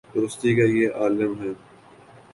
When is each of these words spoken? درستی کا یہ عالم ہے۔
درستی 0.15 0.51
کا 0.55 0.65
یہ 0.77 0.87
عالم 0.95 1.33
ہے۔ 1.41 1.51